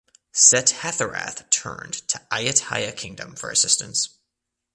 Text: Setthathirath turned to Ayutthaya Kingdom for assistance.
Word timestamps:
Setthathirath 0.33 1.47
turned 1.51 1.93
to 2.07 2.17
Ayutthaya 2.31 2.91
Kingdom 2.97 3.35
for 3.35 3.51
assistance. 3.51 4.17